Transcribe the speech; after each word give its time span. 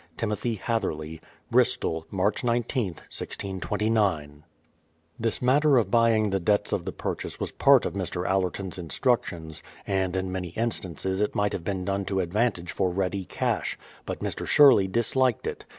TIMOTHY 0.17 0.55
HATHERLEY. 0.55 1.21
Bristol, 1.51 2.07
March 2.09 2.41
igth, 2.41 2.73
1629. 2.73 4.43
This 5.19 5.43
matter 5.43 5.77
of 5.77 5.91
buying 5.91 6.31
the 6.31 6.39
debts 6.39 6.71
of 6.73 6.85
the 6.85 6.91
purchase 6.91 7.39
was 7.39 7.51
part 7.51 7.85
of 7.85 7.93
Mr. 7.93 8.27
Allerton's 8.27 8.79
instructions, 8.79 9.61
and 9.85 10.15
in 10.15 10.31
many 10.31 10.49
instances 10.57 11.21
it 11.21 11.35
might 11.35 11.53
have 11.53 11.63
been 11.63 11.85
done 11.85 12.03
to 12.05 12.19
advantage 12.19 12.71
for 12.71 12.89
ready 12.89 13.25
cash; 13.25 13.77
but 14.07 14.21
Mr. 14.21 14.47
Sherley 14.47 14.89
disHked 14.89 15.45
it. 15.45 15.65